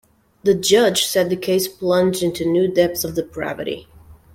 The 0.41 0.55
judge 0.55 1.05
said 1.05 1.29
the 1.29 1.35
case 1.35 1.67
"plunged 1.67 2.23
into 2.23 2.43
new 2.43 2.67
depths 2.67 3.03
of 3.03 3.13
depravity". 3.13 3.87